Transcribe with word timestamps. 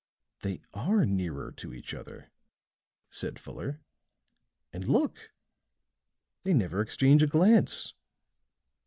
"They 0.41 0.61
are 0.73 1.05
nearer 1.05 1.51
to 1.51 1.75
each 1.75 1.93
other," 1.93 2.31
said 3.11 3.37
Fuller. 3.37 3.81
"And 4.73 4.87
look! 4.87 5.29
they 6.41 6.55
never 6.55 6.81
exchange 6.81 7.21
a 7.21 7.27
glance. 7.27 7.93